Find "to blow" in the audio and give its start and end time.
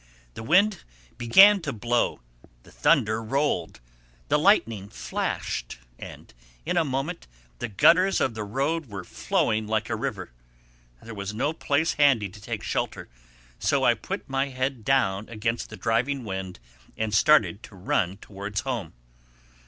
1.61-2.21